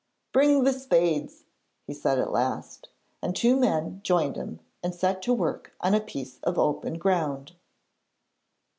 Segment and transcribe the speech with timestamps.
[0.33, 1.43] 'Bring the spades,'
[1.85, 2.89] he said at last,
[3.21, 7.51] and two men joined him and set to work on a piece of open ground.